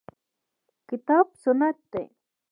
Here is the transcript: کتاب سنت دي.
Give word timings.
کتاب 0.89 1.25
سنت 1.43 1.77
دي. 1.91 2.03